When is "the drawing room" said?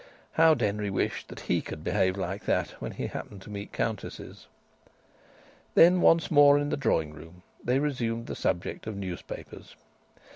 6.69-7.43